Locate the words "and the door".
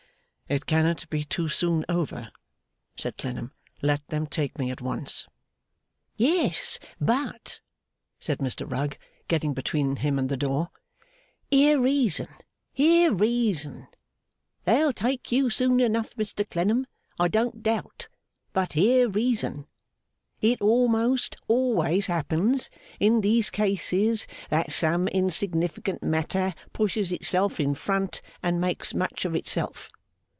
10.19-10.69